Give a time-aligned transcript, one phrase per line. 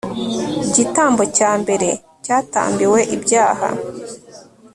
[0.75, 1.87] gitambo cya mbere
[2.23, 3.67] cyatambiwe ibyaha